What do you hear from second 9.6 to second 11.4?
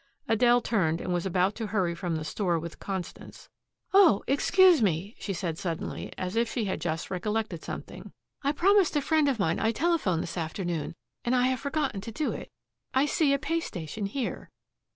telephone this afternoon, and